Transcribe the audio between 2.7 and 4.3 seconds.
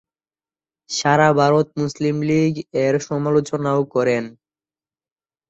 এর সমালোচনাও করেন।